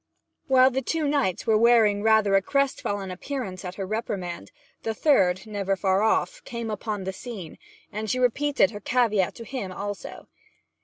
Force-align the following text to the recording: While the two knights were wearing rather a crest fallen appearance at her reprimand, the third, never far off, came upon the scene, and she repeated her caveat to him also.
While 0.47 0.71
the 0.71 0.81
two 0.81 1.07
knights 1.07 1.45
were 1.45 1.59
wearing 1.59 2.01
rather 2.01 2.33
a 2.33 2.41
crest 2.41 2.81
fallen 2.81 3.11
appearance 3.11 3.63
at 3.63 3.75
her 3.75 3.85
reprimand, 3.85 4.51
the 4.81 4.95
third, 4.95 5.45
never 5.45 5.75
far 5.75 6.01
off, 6.01 6.43
came 6.43 6.71
upon 6.71 7.03
the 7.03 7.13
scene, 7.13 7.59
and 7.91 8.09
she 8.09 8.17
repeated 8.17 8.71
her 8.71 8.79
caveat 8.79 9.35
to 9.35 9.43
him 9.45 9.71
also. 9.71 10.27